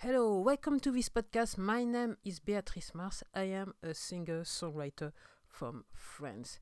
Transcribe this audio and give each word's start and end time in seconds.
Hello, 0.00 0.40
welcome 0.40 0.78
to 0.80 0.90
this 0.92 1.08
podcast. 1.08 1.56
My 1.56 1.82
name 1.82 2.18
is 2.22 2.38
Beatrice 2.38 2.94
Mars. 2.94 3.22
I 3.34 3.44
am 3.44 3.72
a 3.82 3.94
singer 3.94 4.42
songwriter 4.42 5.12
from 5.48 5.86
France. 5.90 6.58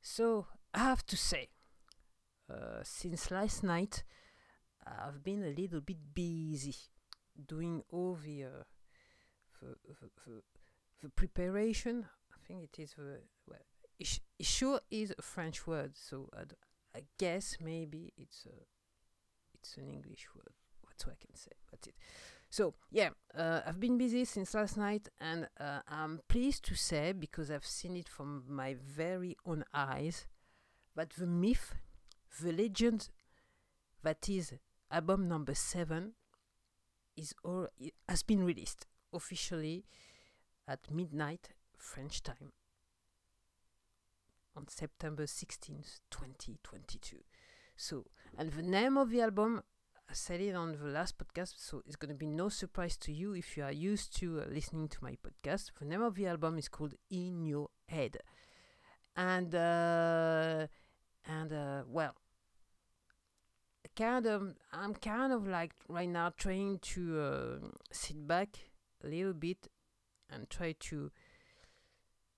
So, 0.00 0.46
I 0.72 0.78
have 0.78 1.04
to 1.08 1.18
say, 1.18 1.50
uh, 2.50 2.80
since 2.82 3.30
last 3.30 3.62
night, 3.62 4.04
I've 4.86 5.22
been 5.22 5.44
a 5.44 5.60
little 5.60 5.82
bit 5.82 5.98
busy 6.14 6.74
doing 7.46 7.82
all 7.90 8.14
the, 8.24 8.44
uh, 8.44 8.64
the, 9.60 9.76
the, 9.86 10.08
the, 10.24 10.42
the 11.02 11.08
preparation. 11.10 12.06
I 12.32 12.36
think 12.48 12.62
it 12.62 12.82
is 12.82 12.94
the, 12.94 13.20
well, 13.46 13.58
it, 13.98 14.18
it 14.38 14.46
sure 14.46 14.80
is 14.90 15.12
a 15.18 15.20
French 15.20 15.66
word, 15.66 15.92
so 15.94 16.30
I 16.94 17.02
guess 17.18 17.58
maybe 17.62 18.14
it's 18.16 18.46
a, 18.46 18.64
it's 19.54 19.76
an 19.76 19.90
English 19.90 20.28
word. 20.34 20.54
That's 20.88 21.04
what 21.04 21.16
I 21.20 21.26
can 21.26 21.36
say. 21.36 21.52
That's 21.70 21.88
it. 21.88 21.94
So 22.56 22.72
yeah, 22.90 23.10
uh, 23.36 23.60
I've 23.66 23.78
been 23.78 23.98
busy 23.98 24.24
since 24.24 24.54
last 24.54 24.78
night, 24.78 25.10
and 25.20 25.46
uh, 25.60 25.80
I'm 25.90 26.20
pleased 26.26 26.64
to 26.64 26.74
say 26.74 27.12
because 27.12 27.50
I've 27.50 27.66
seen 27.66 27.98
it 27.98 28.08
from 28.08 28.44
my 28.48 28.74
very 28.82 29.36
own 29.44 29.62
eyes 29.74 30.26
that 30.94 31.10
the 31.10 31.26
myth, 31.26 31.74
the 32.42 32.52
legend 32.52 33.10
that 34.02 34.26
is 34.30 34.54
album 34.90 35.28
number 35.28 35.54
seven 35.54 36.12
is 37.14 37.34
all 37.44 37.68
has 38.08 38.22
been 38.22 38.42
released 38.42 38.86
officially 39.12 39.84
at 40.66 40.90
midnight 40.90 41.50
French 41.76 42.22
time 42.22 42.52
on 44.56 44.66
September 44.68 45.24
16th, 45.24 46.00
2022. 46.10 47.18
So, 47.76 48.06
and 48.38 48.50
the 48.50 48.62
name 48.62 48.96
of 48.96 49.10
the 49.10 49.20
album 49.20 49.60
I 50.08 50.12
said 50.14 50.40
it 50.40 50.54
on 50.54 50.72
the 50.72 50.84
last 50.86 51.18
podcast, 51.18 51.54
so 51.58 51.82
it's 51.86 51.96
going 51.96 52.10
to 52.10 52.14
be 52.14 52.26
no 52.26 52.48
surprise 52.48 52.96
to 52.98 53.12
you 53.12 53.34
if 53.34 53.56
you 53.56 53.64
are 53.64 53.72
used 53.72 54.16
to 54.18 54.40
uh, 54.40 54.44
listening 54.48 54.88
to 54.88 54.98
my 55.02 55.16
podcast. 55.16 55.72
The 55.78 55.84
name 55.84 56.02
of 56.02 56.14
the 56.14 56.26
album 56.26 56.58
is 56.58 56.68
called 56.68 56.94
In 57.10 57.44
Your 57.44 57.68
Head, 57.88 58.18
and 59.16 59.54
uh, 59.54 60.66
and 61.26 61.52
uh, 61.52 61.82
well, 61.88 62.14
kind 63.96 64.26
of 64.26 64.54
I'm 64.72 64.94
kind 64.94 65.32
of 65.32 65.46
like 65.46 65.72
right 65.88 66.08
now 66.08 66.32
trying 66.36 66.78
to 66.94 67.20
uh, 67.20 67.66
sit 67.90 68.26
back 68.26 68.58
a 69.02 69.08
little 69.08 69.32
bit 69.32 69.68
and 70.30 70.48
try 70.48 70.72
to 70.80 71.10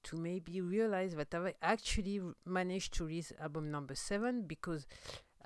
to 0.05 0.17
maybe 0.17 0.61
realize 0.61 1.15
that 1.17 1.35
I 1.35 1.55
actually 1.61 2.21
managed 2.47 2.95
to 2.95 3.05
release 3.05 3.33
album 3.41 3.71
number 3.71 3.95
seven 3.95 4.43
because 4.47 4.87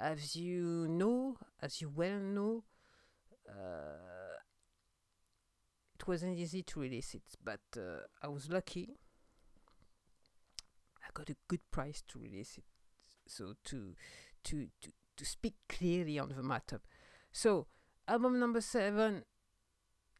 as 0.03 0.34
you 0.34 0.89
know, 0.89 1.36
as 1.61 1.81
you 1.81 1.89
well 1.89 2.19
know, 2.19 2.64
uh, 3.48 4.36
it 5.98 6.09
wasn't 6.09 6.36
easy 6.36 6.62
to 6.64 6.81
release 6.81 7.14
it, 7.14 7.22
but 7.42 7.61
uh, 7.77 8.00
I 8.20 8.27
was 8.27 8.50
lucky. 8.50 8.97
I 11.03 11.09
got 11.14 11.31
a 11.31 11.36
good 11.47 11.61
price 11.70 12.03
to 12.09 12.19
release 12.19 12.59
it, 12.59 12.64
so 13.28 13.55
to 13.67 13.94
to 14.44 14.67
to 14.81 14.91
to 15.17 15.25
speak 15.25 15.55
clearly 15.69 16.19
on 16.19 16.31
the 16.31 16.42
matter. 16.42 16.81
So 17.31 17.66
album 18.09 18.41
number 18.41 18.61
seven. 18.61 19.25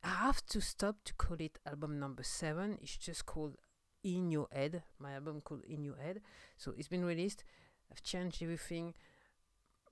I 0.05 0.09
have 0.09 0.45
to 0.47 0.61
stop 0.61 0.97
to 1.05 1.15
call 1.15 1.37
it 1.39 1.59
album 1.67 1.99
number 1.99 2.25
seven. 2.25 2.79
It's 2.83 2.97
just 2.97 3.25
called 3.25 3.57
In 4.03 4.31
Your 4.31 4.49
Head. 4.51 4.83
My 4.99 5.15
album 5.15 5.41
called 5.41 5.63
In 5.65 5.85
Your 5.85 5.97
Head. 5.97 6.21
So 6.57 6.75
it's 6.77 6.89
been 6.89 7.05
released. 7.05 7.45
I've 7.91 8.03
changed 8.03 8.43
everything 8.43 8.95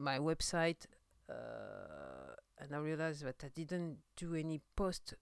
my 0.00 0.18
website 0.18 0.86
uh, 1.28 2.34
and 2.58 2.74
I 2.74 2.78
realized 2.78 3.24
that 3.24 3.42
I 3.44 3.48
didn't 3.48 3.98
do 4.16 4.34
any 4.34 4.60
post 4.76 5.14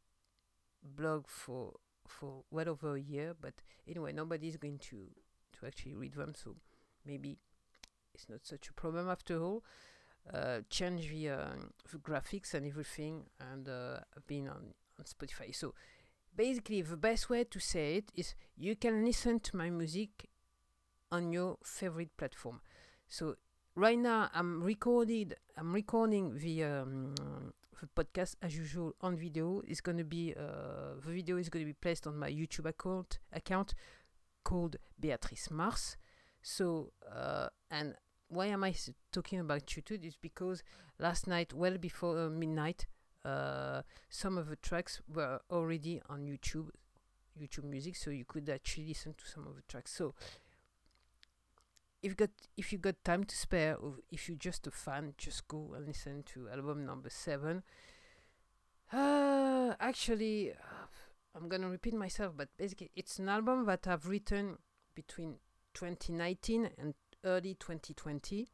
blog 0.83 1.27
for 1.27 1.75
for 2.07 2.45
well 2.51 2.69
over 2.69 2.97
a 2.97 3.01
year 3.01 3.35
but 3.39 3.55
anyway 3.87 4.13
nobody's 4.13 4.57
going 4.57 4.79
to 4.79 5.11
to 5.53 5.67
actually 5.67 5.95
read 5.95 6.15
them 6.15 6.33
so 6.35 6.57
maybe 7.05 7.39
it's 8.19 8.29
not 8.29 8.45
such 8.45 8.69
a 8.69 8.73
problem 8.73 9.09
after 9.09 9.41
all. 9.41 9.65
Uh, 10.33 10.61
change 10.69 11.09
the, 11.09 11.31
uh, 11.31 11.57
the 11.91 11.99
graphics 11.99 12.53
and 12.53 12.67
everything 12.67 13.25
and 13.41 13.69
uh, 13.69 13.99
I've 14.15 14.27
been 14.27 14.49
on, 14.49 14.75
on 14.99 15.05
Spotify. 15.05 15.55
So 15.55 15.75
basically 16.37 16.83
the 16.83 16.97
best 16.97 17.31
way 17.31 17.45
to 17.45 17.61
say 17.61 17.97
it 17.97 18.13
is 18.15 18.35
you 18.57 18.77
can 18.77 19.05
listen 19.05 19.41
to 19.41 19.57
my 19.57 19.71
music 19.71 20.29
on 21.11 21.33
your 21.33 21.57
favorite 21.65 22.15
platform. 22.17 22.61
So 23.07 23.37
right 23.79 23.99
now 23.99 24.29
I'm 24.35 24.63
recorded 24.63 25.37
I'm 25.57 25.73
recording 25.73 26.37
the 26.37 26.65
um, 26.65 27.15
the 27.81 27.87
podcast 27.95 28.35
as 28.43 28.57
usual 28.57 28.97
on 29.01 29.17
video. 29.17 29.63
It's 29.67 29.81
to 29.99 30.05
be 30.05 30.35
uh, 30.37 31.01
the 31.05 31.13
video 31.13 31.37
is 31.37 31.49
going 31.49 31.65
to 31.65 31.67
be 31.67 31.75
placed 31.75 32.07
on 32.07 32.19
my 32.19 32.29
YouTube 32.29 32.67
account 32.67 33.21
account 33.33 33.75
called 34.43 34.77
Beatrice 34.99 35.49
Mars. 35.51 35.97
So 36.43 36.93
uh, 37.09 37.49
and 37.71 37.95
why 38.27 38.47
am 38.47 38.65
I 38.65 38.75
talking 39.13 39.39
about 39.39 39.67
YouTube? 39.67 40.05
Is 40.05 40.17
because 40.17 40.65
last 40.99 41.29
night 41.29 41.53
well 41.53 41.79
before 41.79 42.19
uh, 42.19 42.29
midnight 42.29 42.87
uh, 43.25 43.83
some 44.09 44.37
of 44.39 44.49
the 44.49 44.57
tracks 44.57 45.01
were 45.09 45.41
already 45.53 46.01
on 46.09 46.27
YouTube 46.27 46.71
YouTube 47.41 47.65
music 47.65 47.95
so 47.95 48.11
you 48.11 48.25
could 48.25 48.49
actually 48.51 48.89
listen 48.89 49.15
to 49.15 49.25
some 49.25 49.47
of 49.47 49.55
the 49.55 49.63
tracks. 49.69 49.93
So 49.93 50.15
if 52.03 52.17
got 52.17 52.31
if 52.57 52.73
you 52.73 52.79
got 52.79 53.03
time 53.05 53.25
to 53.25 53.37
spare 53.37 53.77
or 53.77 53.95
if 54.11 54.29
you're 54.29 54.39
just 54.39 54.67
a 54.67 54.71
fan 54.71 55.15
just 55.19 55.49
go 55.49 55.73
and 55.75 55.87
listen 55.87 56.23
to 56.25 56.49
album 56.49 56.87
number 56.87 57.11
seven. 57.11 57.63
Uh, 58.93 59.75
actually 59.81 60.53
i'm 61.35 61.49
gonna 61.49 61.69
repeat 61.69 61.95
myself 61.95 62.33
but 62.37 62.49
basically 62.57 62.91
it's 62.97 63.19
an 63.19 63.29
album 63.29 63.67
that 63.67 63.87
i've 63.87 64.07
written 64.07 64.57
between 64.95 65.35
2019 65.75 66.71
and 66.79 66.95
early 67.25 67.55
2020 67.55 68.49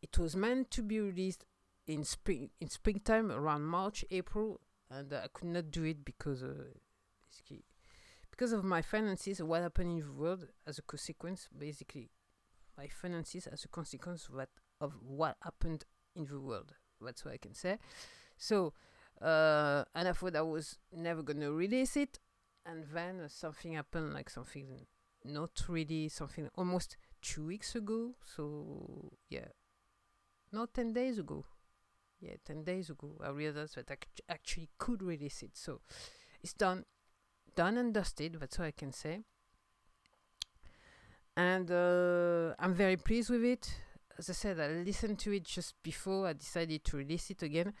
it 0.00 0.18
was 0.18 0.34
meant 0.34 0.70
to 0.70 0.82
be 0.82 0.98
released 0.98 1.44
in 1.86 2.02
spring 2.02 2.50
in 2.60 2.68
springtime 2.68 3.30
around 3.30 3.62
march 3.62 4.04
april 4.10 4.60
and 4.90 5.12
uh, 5.12 5.20
i 5.24 5.26
could 5.32 5.48
not 5.48 5.70
do 5.70 5.84
it 5.84 6.04
because 6.04 6.42
uh, 6.42 6.64
basically 7.28 7.64
because 8.32 8.52
of 8.52 8.64
my 8.64 8.82
finances, 8.82 9.40
what 9.42 9.62
happened 9.62 9.92
in 9.92 9.98
the 10.04 10.12
world 10.12 10.48
as 10.66 10.78
a 10.78 10.82
consequence, 10.82 11.48
basically, 11.56 12.10
my 12.76 12.88
finances 12.88 13.46
as 13.46 13.64
a 13.64 13.68
consequence 13.68 14.24
of 14.24 14.34
what, 14.34 14.48
of 14.80 14.94
what 15.06 15.36
happened 15.42 15.84
in 16.16 16.24
the 16.24 16.40
world. 16.40 16.72
That's 17.00 17.24
what 17.24 17.34
I 17.34 17.36
can 17.36 17.54
say. 17.54 17.78
So, 18.36 18.72
uh, 19.20 19.84
and 19.94 20.08
I 20.08 20.12
thought 20.12 20.34
I 20.34 20.42
was 20.42 20.78
never 20.92 21.22
gonna 21.22 21.52
release 21.52 21.96
it, 21.96 22.18
and 22.64 22.84
then 22.92 23.20
uh, 23.20 23.28
something 23.28 23.74
happened, 23.74 24.14
like 24.14 24.30
something 24.30 24.86
not 25.24 25.62
really 25.68 26.08
something 26.08 26.48
almost 26.56 26.96
two 27.20 27.46
weeks 27.46 27.74
ago. 27.74 28.14
So 28.24 29.12
yeah, 29.28 29.48
not 30.50 30.74
ten 30.74 30.92
days 30.92 31.18
ago. 31.18 31.44
Yeah, 32.20 32.34
ten 32.44 32.64
days 32.64 32.88
ago, 32.88 33.20
I 33.22 33.30
realized 33.30 33.76
that 33.76 33.90
I 33.90 33.96
actually 34.32 34.70
could 34.78 35.02
release 35.02 35.42
it. 35.42 35.50
So 35.54 35.80
it's 36.42 36.54
done 36.54 36.84
done 37.54 37.78
and 37.78 37.92
dusted. 37.94 38.36
That's 38.38 38.58
all 38.58 38.66
I 38.66 38.72
can 38.72 38.92
say. 38.92 39.20
And 41.36 41.70
uh, 41.70 42.54
I'm 42.58 42.74
very 42.74 42.96
pleased 42.96 43.30
with 43.30 43.44
it. 43.44 43.74
As 44.18 44.28
I 44.28 44.34
said, 44.34 44.60
I 44.60 44.68
listened 44.68 45.18
to 45.20 45.32
it 45.32 45.44
just 45.44 45.74
before 45.82 46.26
I 46.26 46.34
decided 46.34 46.84
to 46.84 46.98
release 46.98 47.30
it 47.30 47.42
again, 47.42 47.72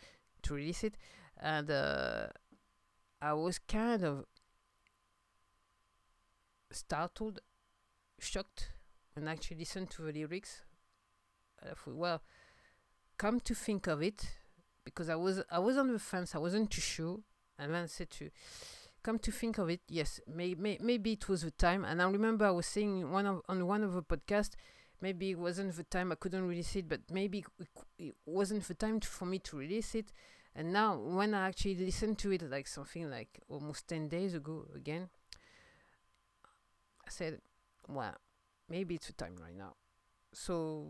to 0.42 0.54
release 0.54 0.82
it, 0.82 0.94
and 1.38 1.70
uh, 1.70 2.28
I 3.20 3.34
was 3.34 3.58
kind 3.58 4.02
of 4.02 4.24
startled, 6.70 7.40
shocked 8.18 8.70
when 9.12 9.28
I 9.28 9.32
actually 9.32 9.58
listened 9.58 9.90
to 9.90 10.02
the 10.02 10.12
lyrics. 10.12 10.62
I 11.62 11.74
thought, 11.74 11.94
well, 11.94 12.22
come 13.18 13.38
to 13.40 13.54
think 13.54 13.86
of 13.86 14.02
it, 14.02 14.26
because 14.86 15.10
I 15.10 15.16
was 15.16 15.42
I 15.50 15.58
was 15.58 15.76
on 15.76 15.92
the 15.92 15.98
fence, 15.98 16.34
I 16.34 16.38
wasn't 16.38 16.70
too 16.70 16.80
sure, 16.80 17.20
and 17.58 17.74
then 17.74 17.82
I 17.84 17.86
said 17.86 18.10
to 18.12 18.30
come 19.02 19.18
to 19.20 19.32
think 19.32 19.58
of 19.58 19.68
it, 19.68 19.80
yes, 19.88 20.20
may, 20.26 20.54
may, 20.54 20.78
maybe 20.80 21.12
it 21.12 21.28
was 21.28 21.42
the 21.42 21.50
time. 21.50 21.84
And 21.84 22.00
I 22.00 22.08
remember 22.08 22.46
I 22.46 22.50
was 22.50 22.66
saying 22.66 23.10
one 23.10 23.26
of, 23.26 23.42
on 23.48 23.66
one 23.66 23.82
of 23.82 23.92
the 23.92 24.02
podcast, 24.02 24.50
maybe 25.00 25.30
it 25.30 25.38
wasn't 25.38 25.76
the 25.76 25.84
time 25.84 26.12
I 26.12 26.14
couldn't 26.14 26.46
release 26.46 26.74
it, 26.76 26.88
but 26.88 27.00
maybe 27.10 27.44
it, 27.58 27.68
it 27.98 28.14
wasn't 28.24 28.66
the 28.66 28.74
time 28.74 29.00
to, 29.00 29.08
for 29.08 29.26
me 29.26 29.38
to 29.40 29.56
release 29.56 29.94
it. 29.94 30.12
And 30.54 30.72
now, 30.72 30.96
when 30.96 31.34
I 31.34 31.48
actually 31.48 31.76
listened 31.76 32.18
to 32.18 32.32
it, 32.32 32.42
like 32.42 32.66
something 32.66 33.10
like 33.10 33.40
almost 33.48 33.88
10 33.88 34.08
days 34.08 34.34
ago 34.34 34.66
again, 34.74 35.08
I 37.06 37.10
said, 37.10 37.40
well, 37.88 38.14
maybe 38.68 38.94
it's 38.94 39.06
the 39.06 39.14
time 39.14 39.36
right 39.42 39.56
now. 39.56 39.74
So, 40.34 40.88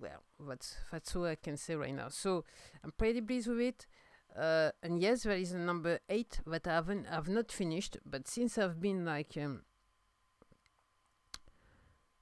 well, 0.00 0.22
that's, 0.48 0.76
that's 0.90 1.14
all 1.14 1.26
I 1.26 1.36
can 1.36 1.56
say 1.56 1.76
right 1.76 1.94
now. 1.94 2.08
So, 2.08 2.44
I'm 2.82 2.92
pretty 2.92 3.20
pleased 3.20 3.48
with 3.48 3.60
it. 3.60 3.86
Uh, 4.36 4.70
and 4.82 5.00
yes, 5.00 5.24
there 5.24 5.36
is 5.36 5.52
a 5.52 5.58
number 5.58 5.98
eight 6.08 6.40
that 6.46 6.66
I 6.66 6.74
haven't, 6.74 7.06
I've 7.10 7.28
not 7.28 7.52
finished. 7.52 7.98
But 8.04 8.28
since 8.28 8.56
I've 8.58 8.80
been 8.80 9.04
like 9.04 9.36
um, 9.36 9.62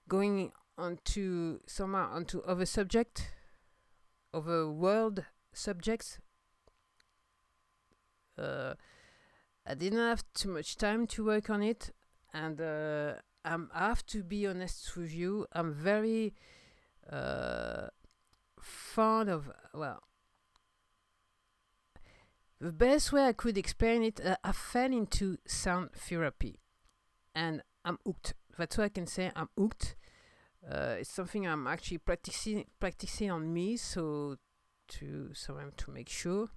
going 0.08 0.52
onto 0.76 1.60
somehow 1.66 2.10
onto 2.12 2.40
other 2.40 2.66
subject, 2.66 3.30
other 4.32 4.68
world 4.68 5.24
subjects, 5.52 6.18
Uh, 8.38 8.74
I 9.66 9.74
didn't 9.74 9.98
have 9.98 10.22
too 10.32 10.48
much 10.48 10.76
time 10.76 11.06
to 11.08 11.24
work 11.24 11.50
on 11.50 11.60
it, 11.60 11.90
and 12.32 12.60
uh, 12.60 13.14
I'm, 13.44 13.68
I 13.74 13.88
have 13.88 14.06
to 14.06 14.22
be 14.22 14.46
honest 14.46 14.96
with 14.96 15.12
you. 15.12 15.46
I'm 15.52 15.74
very 15.74 16.34
uh, 17.10 17.88
fond 18.60 19.28
of 19.28 19.50
well. 19.74 20.07
The 22.60 22.72
best 22.72 23.12
way 23.12 23.24
I 23.24 23.32
could 23.32 23.56
explain 23.56 24.02
it, 24.02 24.20
uh, 24.24 24.36
I 24.42 24.50
fell 24.52 24.92
into 24.92 25.38
sound 25.46 25.92
therapy, 25.92 26.58
and 27.34 27.62
I'm 27.84 27.98
hooked. 28.04 28.34
That's 28.56 28.76
what 28.76 28.84
I 28.84 28.88
can 28.88 29.06
say. 29.06 29.30
I'm 29.36 29.48
hooked. 29.56 29.94
Uh, 30.68 30.96
it's 30.98 31.12
something 31.12 31.46
I'm 31.46 31.68
actually 31.68 31.98
practicing 31.98 32.64
practicing 32.80 33.30
on 33.30 33.52
me, 33.52 33.76
so 33.76 34.36
to 34.88 35.30
so 35.34 35.56
I'm 35.56 35.72
to 35.76 35.90
make 35.92 36.08
sure 36.08 36.48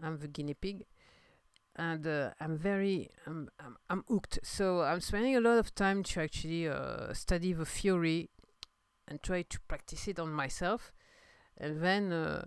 I'm 0.00 0.18
the 0.18 0.28
guinea 0.28 0.54
pig, 0.54 0.84
and 1.74 2.06
uh, 2.06 2.30
I'm 2.40 2.56
very 2.56 3.10
I'm, 3.26 3.50
I'm 3.58 3.76
I'm 3.90 4.04
hooked. 4.08 4.38
So 4.44 4.82
I'm 4.82 5.00
spending 5.00 5.34
a 5.34 5.40
lot 5.40 5.58
of 5.58 5.74
time 5.74 6.04
to 6.04 6.20
actually 6.22 6.68
uh, 6.68 7.12
study 7.12 7.52
the 7.52 7.66
theory 7.66 8.30
and 9.08 9.20
try 9.20 9.42
to 9.42 9.60
practice 9.66 10.06
it 10.06 10.20
on 10.20 10.32
myself, 10.32 10.92
and 11.58 11.82
then 11.82 12.12
uh, 12.12 12.46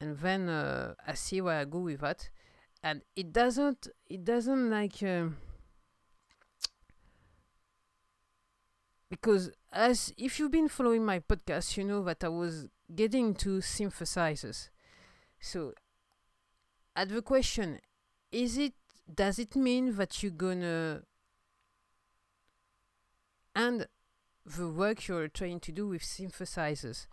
and 0.00 0.18
then 0.18 0.48
uh, 0.48 0.94
I 1.06 1.14
see 1.14 1.40
where 1.40 1.58
I 1.58 1.64
go 1.64 1.80
with 1.80 2.00
that, 2.00 2.28
and 2.82 3.02
it 3.16 3.32
doesn't 3.32 3.88
it 4.08 4.24
doesn't 4.24 4.70
like. 4.70 5.02
Um, 5.02 5.36
because 9.10 9.50
as 9.72 10.12
if 10.16 10.38
you've 10.38 10.50
been 10.50 10.68
following 10.68 11.04
my 11.04 11.18
podcast, 11.20 11.76
you 11.76 11.84
know 11.84 12.02
that 12.04 12.22
I 12.22 12.28
was 12.28 12.68
getting 12.94 13.34
to 13.34 13.58
synthesizers. 13.58 14.68
So, 15.40 15.72
at 16.94 17.08
the 17.08 17.22
question, 17.22 17.80
is 18.30 18.58
it 18.58 18.74
does 19.12 19.38
it 19.38 19.56
mean 19.56 19.96
that 19.96 20.22
you're 20.22 20.32
gonna 20.32 21.02
end 23.56 23.86
the 24.44 24.68
work 24.68 25.08
you're 25.08 25.28
trying 25.28 25.60
to 25.60 25.72
do 25.72 25.88
with 25.88 26.02
synthesizers? 26.02 27.06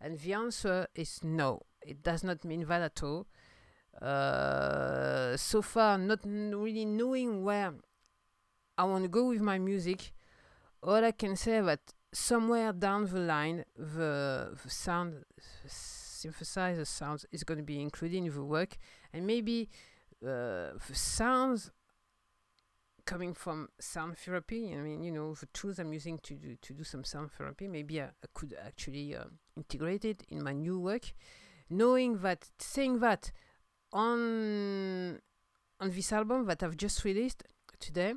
And 0.00 0.18
the 0.18 0.34
answer 0.34 0.86
is 0.94 1.20
no. 1.22 1.62
It 1.84 2.02
does 2.02 2.24
not 2.24 2.44
mean 2.44 2.64
that 2.66 2.82
at 2.82 3.02
all. 3.02 3.26
Uh, 4.00 5.36
so 5.36 5.62
far, 5.62 5.98
not 5.98 6.20
really 6.24 6.84
knowing 6.84 7.44
where 7.44 7.74
I 8.76 8.84
want 8.84 9.04
to 9.04 9.08
go 9.08 9.28
with 9.28 9.40
my 9.40 9.58
music 9.58 10.12
all 10.84 11.04
I 11.04 11.12
can 11.12 11.36
say 11.36 11.60
that 11.60 11.80
somewhere 12.12 12.72
down 12.72 13.06
the 13.06 13.20
line, 13.20 13.64
the, 13.76 14.56
the 14.62 14.70
sound, 14.70 15.24
the 15.62 15.68
synthesizer 15.68 16.86
sounds 16.86 17.26
is 17.32 17.42
going 17.42 17.58
to 17.58 17.64
be 17.64 17.80
included 17.80 18.18
in 18.18 18.32
the 18.32 18.44
work, 18.44 18.76
and 19.12 19.26
maybe 19.26 19.68
uh, 20.22 20.76
the 20.86 20.94
sounds 20.94 21.70
coming 23.06 23.34
from 23.34 23.68
sound 23.80 24.16
therapy. 24.18 24.74
I 24.74 24.76
mean, 24.76 25.02
you 25.02 25.10
know, 25.10 25.34
the 25.34 25.46
tools 25.46 25.78
I'm 25.78 25.92
using 25.92 26.18
to 26.18 26.34
do 26.34 26.56
to 26.60 26.72
do 26.72 26.84
some 26.84 27.04
sound 27.04 27.32
therapy. 27.32 27.68
Maybe 27.68 28.00
I, 28.00 28.04
I 28.04 28.26
could 28.32 28.54
actually 28.64 29.16
uh, 29.16 29.24
integrate 29.56 30.04
it 30.04 30.22
in 30.28 30.42
my 30.42 30.52
new 30.52 30.78
work, 30.78 31.12
knowing 31.70 32.18
that 32.18 32.50
saying 32.58 33.00
that 33.00 33.32
on 33.92 35.20
on 35.80 35.90
this 35.90 36.12
album 36.12 36.46
that 36.46 36.62
I've 36.62 36.76
just 36.76 37.04
released 37.04 37.42
today 37.78 38.14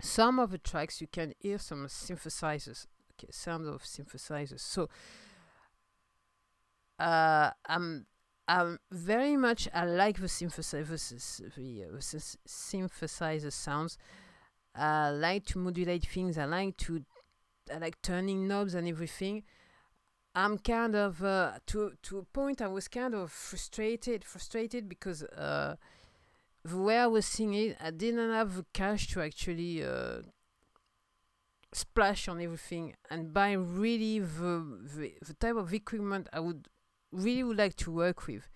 some 0.00 0.38
of 0.38 0.50
the 0.50 0.58
tracks 0.58 1.00
you 1.00 1.06
can 1.06 1.34
hear 1.40 1.58
some 1.58 1.86
synthesizers 1.86 2.86
okay 3.12 3.30
sound 3.30 3.66
of 3.66 3.82
synthesizers. 3.82 4.60
So 4.60 4.88
uh 6.98 7.50
i'm 7.66 8.06
i'm 8.46 8.78
very 8.90 9.36
much 9.36 9.68
i 9.72 9.84
like 9.84 10.18
the 10.20 10.26
synthesizers 10.26 11.38
the, 11.54 11.84
uh, 11.84 11.92
the 11.92 11.98
synthesizer 12.46 13.52
sounds. 13.52 13.96
I 14.74 15.10
like 15.10 15.46
to 15.46 15.58
modulate 15.58 16.06
things 16.06 16.38
i 16.38 16.44
like 16.44 16.76
to 16.78 17.02
i 17.74 17.78
like 17.78 18.00
turning 18.02 18.46
knobs 18.46 18.74
and 18.74 18.86
everything 18.86 19.44
i'm 20.34 20.58
kind 20.58 20.94
of 20.94 21.22
uh, 21.24 21.52
to 21.66 21.92
to 22.02 22.18
a 22.18 22.22
point 22.22 22.60
i 22.62 22.68
was 22.68 22.88
kind 22.88 23.14
of 23.14 23.30
frustrated 23.30 24.24
frustrated 24.24 24.88
because 24.88 25.22
uh 25.22 25.76
the 26.64 26.78
way 26.78 26.98
I 26.98 27.06
was 27.06 27.26
singing, 27.26 27.74
I 27.80 27.90
didn't 27.90 28.30
have 28.30 28.56
the 28.56 28.66
cash 28.72 29.08
to 29.08 29.22
actually 29.22 29.82
uh, 29.84 30.22
splash 31.72 32.28
on 32.28 32.40
everything 32.40 32.94
and 33.10 33.32
buy 33.32 33.52
really 33.52 34.18
the, 34.18 34.78
the, 34.96 35.14
the 35.26 35.34
type 35.34 35.56
of 35.56 35.72
equipment 35.72 36.28
I 36.32 36.40
would 36.40 36.68
really 37.12 37.44
would 37.44 37.56
like 37.56 37.76
to 37.76 37.90
work 37.90 38.26
with. 38.26 38.48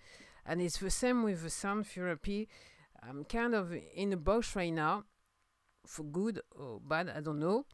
And 0.45 0.61
it's 0.61 0.77
the 0.77 0.91
same 0.91 1.23
with 1.23 1.41
the 1.43 1.49
sound 1.49 1.87
therapy. 1.87 2.47
I'm 3.01 3.23
kind 3.25 3.55
of 3.55 3.73
in 3.95 4.13
a 4.13 4.17
box 4.17 4.55
right 4.55 4.73
now, 4.73 5.05
for 5.85 6.03
good 6.03 6.41
or 6.51 6.79
bad, 6.79 7.09
I 7.09 7.21
don't 7.21 7.39
know. 7.39 7.65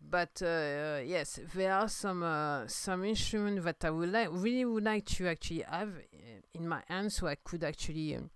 But 0.00 0.42
uh, 0.42 1.00
yes, 1.04 1.38
there 1.54 1.72
are 1.72 1.88
some 1.88 2.22
uh, 2.22 2.66
some 2.66 3.04
instruments 3.04 3.64
that 3.64 3.84
I 3.84 3.90
would 3.90 4.10
like 4.10 4.28
really 4.32 4.64
would 4.64 4.84
like 4.84 5.04
to 5.16 5.28
actually 5.28 5.62
have 5.62 5.90
uh, 5.90 6.40
in 6.54 6.66
my 6.66 6.82
hands, 6.88 7.16
so 7.16 7.26
I 7.26 7.36
could 7.36 7.62
actually 7.62 8.16
um, 8.16 8.30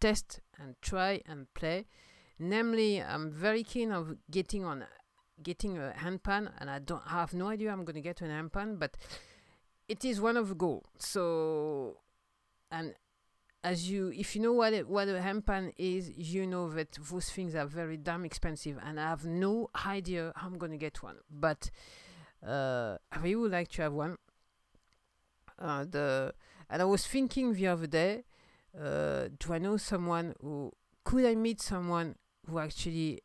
test 0.00 0.40
and 0.58 0.76
try 0.80 1.20
and 1.26 1.52
play. 1.54 1.86
Namely, 2.38 3.02
I'm 3.02 3.30
very 3.32 3.64
keen 3.64 3.90
of 3.90 4.16
getting 4.30 4.64
on 4.64 4.84
getting 5.42 5.76
a 5.78 5.92
handpan, 5.96 6.50
and 6.58 6.70
I 6.70 6.78
don't 6.78 7.06
have 7.08 7.34
no 7.34 7.48
idea 7.48 7.72
I'm 7.72 7.84
going 7.84 7.96
to 7.96 8.00
get 8.00 8.20
an 8.20 8.30
handpan, 8.30 8.78
but 8.78 8.96
it 9.88 10.04
is 10.04 10.20
one 10.20 10.36
of 10.36 10.48
the 10.48 10.54
goals. 10.54 10.84
So, 10.98 11.98
and 12.70 12.94
as 13.64 13.90
you, 13.90 14.12
if 14.16 14.36
you 14.36 14.42
know 14.42 14.52
what 14.52 14.72
it, 14.72 14.88
what 14.88 15.08
a 15.08 15.12
handpan 15.12 15.72
is, 15.76 16.10
you 16.16 16.46
know 16.46 16.70
that 16.70 16.92
those 17.10 17.30
things 17.30 17.54
are 17.54 17.66
very 17.66 17.96
damn 17.96 18.24
expensive, 18.24 18.78
and 18.84 19.00
I 19.00 19.08
have 19.08 19.24
no 19.24 19.70
idea 19.84 20.32
how 20.36 20.46
I'm 20.46 20.58
to 20.58 20.76
get 20.76 21.02
one. 21.02 21.16
But 21.30 21.70
uh, 22.46 22.98
I 23.10 23.18
really 23.20 23.34
would 23.34 23.52
like 23.52 23.68
to 23.72 23.82
have 23.82 23.92
one. 23.92 24.16
Uh, 25.58 25.84
the 25.84 26.34
and 26.70 26.80
I 26.82 26.84
was 26.84 27.06
thinking 27.06 27.54
the 27.54 27.66
other 27.66 27.88
day 27.88 28.24
uh, 28.78 29.28
do 29.38 29.52
I 29.52 29.58
know 29.58 29.76
someone 29.76 30.34
who 30.40 30.72
could 31.04 31.24
I 31.24 31.34
meet 31.34 31.60
someone 31.60 32.16
who 32.48 32.58
actually 32.58 33.22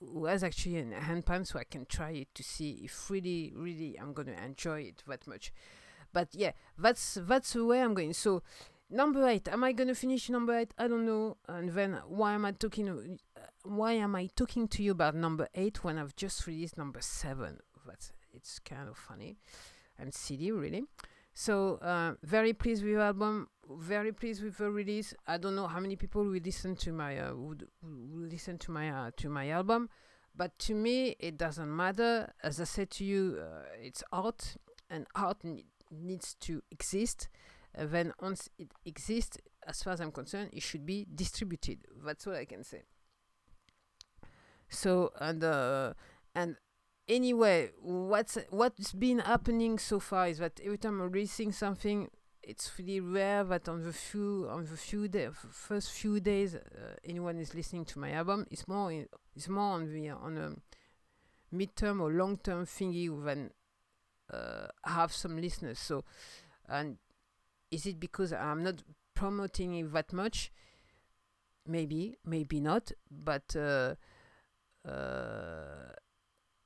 who 0.00 0.26
has 0.26 0.42
actually 0.42 0.78
a 0.78 0.84
handpan 0.84 1.46
so 1.46 1.58
I 1.58 1.64
can 1.64 1.86
try 1.86 2.10
it 2.10 2.34
to 2.34 2.42
see 2.42 2.82
if 2.84 3.10
really 3.10 3.52
really 3.54 3.98
I'm 3.98 4.12
gonna 4.12 4.36
enjoy 4.44 4.82
it 4.82 5.02
that 5.06 5.26
much. 5.26 5.52
But 6.12 6.28
yeah, 6.32 6.52
that's 6.76 7.18
that's 7.22 7.54
the 7.54 7.64
way 7.64 7.80
I'm 7.80 7.94
going. 7.94 8.12
So 8.12 8.42
number 8.92 9.26
eight, 9.26 9.48
am 9.48 9.64
I 9.64 9.72
gonna 9.72 9.94
finish 9.94 10.28
number 10.30 10.56
eight? 10.56 10.74
I 10.78 10.88
don't 10.88 11.06
know. 11.06 11.36
And 11.48 11.70
then 11.70 11.98
why 12.06 12.34
am 12.34 12.44
I 12.44 12.52
talking? 12.52 12.88
Uh, 12.88 13.40
why 13.64 13.92
am 13.92 14.14
I 14.14 14.28
talking 14.36 14.68
to 14.68 14.82
you 14.82 14.92
about 14.92 15.14
number 15.14 15.48
eight 15.54 15.82
when 15.82 15.98
I've 15.98 16.14
just 16.14 16.46
released 16.46 16.78
number 16.78 17.00
seven? 17.00 17.58
That's 17.86 18.12
it's 18.32 18.58
kind 18.58 18.88
of 18.88 18.96
funny 18.96 19.36
and 19.98 20.12
silly, 20.14 20.50
really. 20.50 20.84
So 21.34 21.76
uh, 21.76 22.14
very 22.22 22.52
pleased 22.52 22.84
with 22.84 22.98
album. 22.98 23.48
Very 23.78 24.12
pleased 24.12 24.42
with 24.42 24.58
the 24.58 24.70
release. 24.70 25.14
I 25.26 25.38
don't 25.38 25.56
know 25.56 25.66
how 25.66 25.80
many 25.80 25.96
people 25.96 26.24
will 26.24 26.40
listen 26.44 26.76
to 26.76 26.92
my 26.92 27.18
uh, 27.18 27.34
would, 27.34 27.66
would 27.82 28.30
listen 28.30 28.58
to 28.58 28.70
my 28.70 28.90
uh, 28.90 29.10
to 29.16 29.28
my 29.28 29.48
album, 29.50 29.88
but 30.36 30.58
to 30.60 30.74
me 30.74 31.16
it 31.18 31.38
doesn't 31.38 31.74
matter. 31.74 32.32
As 32.42 32.60
I 32.60 32.64
said 32.64 32.90
to 32.90 33.04
you, 33.04 33.38
uh, 33.40 33.62
it's 33.80 34.02
art, 34.12 34.56
and 34.90 35.06
art 35.14 35.38
ne- 35.44 35.64
needs 35.90 36.34
to 36.40 36.62
exist. 36.70 37.28
Then 37.74 38.12
once 38.20 38.48
it 38.58 38.68
exists, 38.84 39.38
as 39.66 39.82
far 39.82 39.94
as 39.94 40.00
I'm 40.00 40.12
concerned, 40.12 40.50
it 40.52 40.62
should 40.62 40.84
be 40.84 41.06
distributed. 41.14 41.78
That's 42.04 42.26
what 42.26 42.36
I 42.36 42.44
can 42.44 42.64
say. 42.64 42.82
So 44.68 45.12
and 45.20 45.44
uh, 45.44 45.92
and 46.34 46.56
anyway, 47.08 47.70
what's 47.80 48.38
what's 48.50 48.92
been 48.92 49.18
happening 49.20 49.78
so 49.78 50.00
far 50.00 50.28
is 50.28 50.38
that 50.38 50.60
every 50.64 50.78
time 50.78 51.00
I'm 51.00 51.10
releasing 51.10 51.52
something, 51.52 52.08
it's 52.42 52.72
really 52.78 53.00
rare 53.00 53.44
that 53.44 53.68
on 53.68 53.82
the 53.82 53.92
few 53.92 54.48
on 54.50 54.64
the 54.64 54.76
few 54.76 55.08
day, 55.08 55.28
first 55.50 55.92
few 55.92 56.20
days, 56.20 56.54
uh, 56.54 56.60
anyone 57.04 57.38
is 57.38 57.54
listening 57.54 57.84
to 57.86 57.98
my 57.98 58.12
album. 58.12 58.46
It's 58.50 58.66
more 58.66 58.90
in, 58.90 59.06
it's 59.36 59.48
more 59.48 59.74
on 59.74 59.92
the 59.92 60.10
on 60.10 60.38
a 60.38 60.54
midterm 61.54 62.00
or 62.00 62.10
long 62.10 62.38
term 62.38 62.64
thingy 62.64 63.08
than 63.24 63.50
uh, 64.32 64.68
have 64.84 65.12
some 65.12 65.40
listeners. 65.40 65.78
So, 65.78 66.04
and 66.68 66.96
is 67.72 67.86
it 67.86 67.98
because 67.98 68.32
I'm 68.32 68.62
not 68.62 68.82
promoting 69.14 69.74
it 69.74 69.92
that 69.92 70.12
much? 70.12 70.52
Maybe, 71.66 72.16
maybe 72.24 72.60
not, 72.60 72.92
but. 73.10 73.56
Uh, 73.56 73.94
uh, 74.88 75.92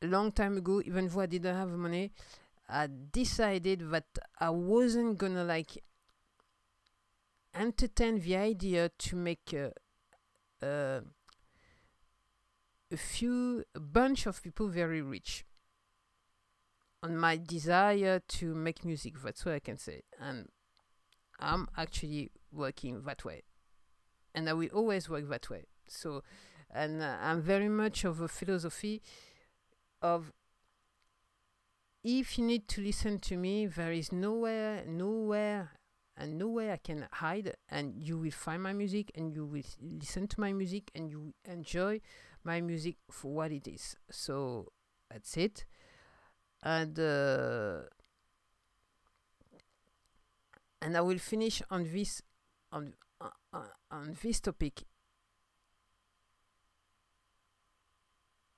long 0.02 0.32
time 0.32 0.56
ago, 0.56 0.82
even 0.84 1.08
though 1.08 1.20
I 1.20 1.26
didn't 1.26 1.56
have 1.56 1.70
money, 1.70 2.12
I 2.68 2.88
decided 3.12 3.90
that 3.90 4.06
I 4.40 4.50
wasn't 4.50 5.18
gonna 5.18 5.44
like 5.44 5.82
entertain 7.54 8.20
the 8.20 8.36
idea 8.36 8.90
to 8.98 9.16
make 9.16 9.52
a, 9.52 9.72
a, 10.62 11.00
a 12.92 12.96
few 12.96 13.64
a 13.74 13.80
bunch 13.80 14.26
of 14.26 14.42
people 14.42 14.68
very 14.68 15.00
rich 15.00 15.44
on 17.02 17.16
my 17.16 17.36
desire 17.36 18.20
to 18.28 18.54
make 18.54 18.84
music 18.84 19.14
that's 19.22 19.44
what 19.44 19.54
i 19.54 19.58
can 19.58 19.78
say 19.78 20.02
and 20.18 20.48
i'm 21.40 21.68
actually 21.76 22.30
working 22.52 23.02
that 23.04 23.24
way 23.24 23.42
and 24.36 24.48
I 24.48 24.52
will 24.52 24.68
always 24.68 25.08
work 25.08 25.28
that 25.30 25.50
way. 25.50 25.64
So, 25.88 26.22
and 26.70 27.02
uh, 27.02 27.16
I'm 27.20 27.40
very 27.40 27.68
much 27.68 28.04
of 28.04 28.20
a 28.20 28.28
philosophy 28.28 29.02
of 30.02 30.30
if 32.04 32.38
you 32.38 32.44
need 32.44 32.68
to 32.68 32.80
listen 32.82 33.18
to 33.18 33.36
me, 33.36 33.66
there 33.66 33.90
is 33.92 34.12
nowhere, 34.12 34.84
nowhere, 34.86 35.72
and 36.16 36.38
nowhere 36.38 36.72
I 36.72 36.76
can 36.76 37.08
hide, 37.12 37.54
and 37.68 37.94
you 37.96 38.18
will 38.18 38.30
find 38.30 38.62
my 38.62 38.72
music, 38.72 39.10
and 39.14 39.34
you 39.34 39.44
will 39.44 39.64
listen 39.80 40.28
to 40.28 40.40
my 40.40 40.52
music, 40.52 40.90
and 40.94 41.10
you 41.10 41.34
enjoy 41.44 42.00
my 42.44 42.60
music 42.60 42.96
for 43.10 43.32
what 43.32 43.50
it 43.50 43.66
is. 43.66 43.96
So 44.10 44.68
that's 45.10 45.36
it, 45.36 45.64
and 46.62 46.98
uh, 46.98 47.80
and 50.80 50.96
I 50.96 51.00
will 51.00 51.18
finish 51.18 51.62
on 51.70 51.84
this 51.92 52.22
on 52.72 52.94
uh, 53.20 53.30
uh, 53.52 53.68
on 53.90 54.16
this 54.22 54.40
topic. 54.40 54.84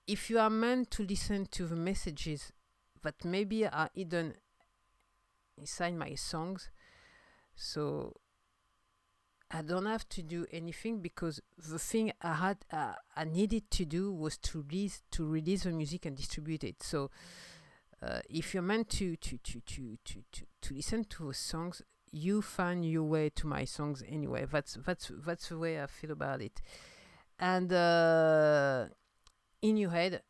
If 0.07 0.31
you 0.31 0.39
are 0.39 0.51
meant 0.51 0.91
to 0.93 1.03
listen 1.03 1.47
to 1.53 1.67
the 1.67 1.77
messages 1.77 2.53
that 3.03 3.25
maybe 3.25 3.67
are 3.67 3.91
hidden 3.95 4.35
inside 5.59 5.95
my 5.95 6.15
songs, 6.15 6.71
so 7.55 8.15
I 9.51 9.63
don't 9.63 9.87
have 9.87 10.09
to 10.11 10.23
do 10.23 10.47
anything 10.53 11.01
because 11.01 11.41
the 11.57 11.79
thing 11.79 12.13
I 12.21 12.35
had 12.35 12.59
uh, 12.71 12.95
I 13.17 13.25
needed 13.25 13.71
to 13.73 13.85
do 13.85 14.13
was 14.13 14.37
to 14.39 14.63
release 14.63 15.03
to 15.13 15.27
release 15.27 15.63
the 15.65 15.71
music 15.71 16.05
and 16.07 16.17
distribute 16.17 16.65
it. 16.65 16.83
So 16.83 17.11
uh, 18.03 18.21
if 18.29 18.53
you're 18.53 18.63
meant 18.63 18.91
to 18.91 19.17
to, 19.17 19.39
to, 19.39 19.61
to, 19.61 19.99
to, 20.05 20.25
to 20.33 20.47
to 20.63 20.75
listen 20.75 21.05
to 21.05 21.29
the 21.29 21.35
songs, 21.35 21.83
you 22.13 22.43
find 22.43 22.85
your 22.85 23.05
way 23.05 23.31
to 23.31 23.47
my 23.47 23.65
songs 23.65 24.03
anyway. 24.09 24.47
That's 24.51 24.75
that's 24.85 25.11
that's 25.27 25.49
the 25.49 25.59
way 25.59 25.83
I 25.83 25.87
feel 25.87 26.13
about 26.13 26.41
it. 26.43 26.61
And 27.39 27.73
uh, 27.73 28.87
in 29.63 29.77
your 29.77 29.91
head. 29.91 30.23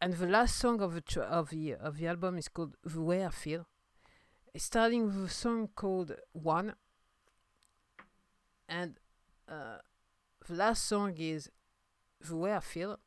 And 0.00 0.14
the 0.14 0.26
last 0.28 0.56
song 0.58 0.80
of 0.80 0.94
the 0.94 1.00
tr- 1.00 1.20
of 1.22 1.50
the 1.50 1.74
of 1.74 1.98
the 1.98 2.06
album 2.06 2.38
is 2.38 2.48
called 2.48 2.76
"The 2.84 3.00
Way 3.00 3.24
I 3.24 3.30
Feel." 3.30 3.66
Starting 4.56 5.06
with 5.06 5.24
a 5.24 5.28
song 5.28 5.68
called 5.74 6.14
"One," 6.32 6.74
and 8.68 8.98
uh, 9.48 9.78
the 10.46 10.54
last 10.54 10.86
song 10.86 11.14
is 11.18 11.50
"The 12.20 12.36
Way 12.36 12.54
I 12.54 12.60
Feel." 12.60 12.98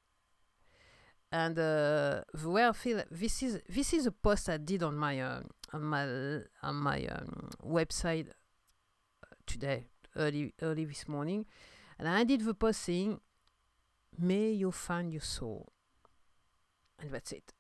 And 1.32 1.60
uh, 1.60 2.22
the 2.34 2.50
way 2.50 2.66
I 2.66 2.72
feel 2.72 3.04
this 3.12 3.44
is 3.44 3.60
this 3.68 3.94
is 3.94 4.06
a 4.06 4.12
post 4.12 4.48
I 4.50 4.58
did 4.58 4.82
on 4.82 4.96
my 4.96 5.20
uh, 5.20 5.42
on 5.74 5.84
my 5.84 6.04
on 6.64 6.76
my 6.76 7.06
um, 7.06 7.50
website 7.64 8.30
uh, 9.24 9.36
today 9.46 9.86
early 10.16 10.54
early 10.62 10.86
this 10.86 11.08
morning, 11.08 11.46
and 12.00 12.08
I 12.08 12.24
did 12.24 12.42
the 12.42 12.54
post 12.54 12.82
saying 12.82 13.20
May 14.18 14.52
you 14.52 14.72
find 14.72 15.12
your 15.12 15.22
soul. 15.22 15.72
And 17.00 17.12
that's 17.12 17.32
it. 17.32 17.54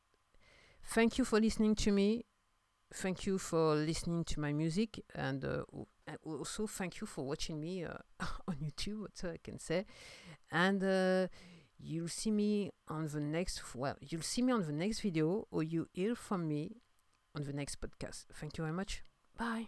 Thank 0.84 1.18
you 1.18 1.26
for 1.26 1.40
listening 1.40 1.76
to 1.76 1.92
me. 1.92 2.26
Thank 2.92 3.28
you 3.28 3.38
for 3.38 3.76
listening 3.76 4.24
to 4.26 4.40
my 4.40 4.54
music. 4.54 5.00
And 5.14 5.46
uh, 5.46 5.64
also 6.24 6.66
thank 6.66 7.00
you 7.00 7.06
for 7.06 7.26
watching 7.26 7.60
me 7.60 7.84
uh, 7.84 7.98
on 8.48 8.56
YouTube, 8.56 9.06
that's 9.06 9.24
I 9.24 9.38
can 9.44 9.60
say. 9.60 9.86
And 10.52 10.84
uh, 10.84 11.28
you'll 11.78 12.08
see 12.08 12.32
me 12.32 12.72
on 12.88 13.08
the 13.08 13.20
next, 13.20 13.76
well, 13.76 13.98
you'll 14.02 14.22
see 14.22 14.42
me 14.42 14.54
on 14.54 14.66
the 14.66 14.74
next 14.74 15.02
video 15.02 15.48
or 15.52 15.62
you 15.62 15.88
hear 15.94 16.16
from 16.16 16.48
me 16.48 16.78
on 17.38 17.44
the 17.44 17.53
next 17.53 17.79
podcast. 17.79 18.25
Thank 18.34 18.58
you 18.58 18.63
very 18.63 18.74
much. 18.75 19.03
Bye. 19.38 19.67